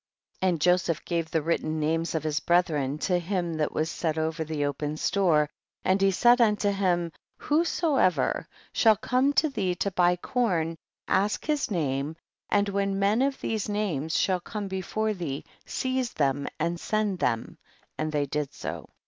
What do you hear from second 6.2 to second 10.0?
unto him, whosoever shall come to thee to